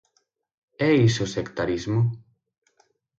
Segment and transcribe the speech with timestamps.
[0.89, 1.99] ¿É iso sectarismo?